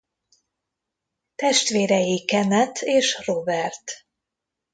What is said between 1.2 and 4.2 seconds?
Testvérei Kenneth és Robert.